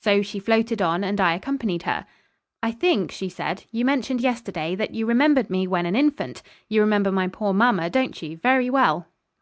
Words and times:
So 0.00 0.22
she 0.22 0.38
floated 0.38 0.80
on 0.80 1.04
and 1.04 1.20
I 1.20 1.34
accompanied 1.34 1.82
her. 1.82 2.06
'I 2.62 2.70
think,' 2.72 3.12
she 3.12 3.28
said, 3.28 3.64
'you 3.70 3.84
mentioned 3.84 4.22
yesterday, 4.22 4.74
that 4.74 4.94
you 4.94 5.04
remembered 5.04 5.50
me 5.50 5.66
when 5.66 5.84
an 5.84 5.94
infant. 5.94 6.42
You 6.66 6.80
remember 6.80 7.12
my 7.12 7.28
poor 7.28 7.52
mamma, 7.52 7.90
don't 7.90 8.22
you, 8.22 8.38
very 8.38 8.70
well?' 8.70 9.06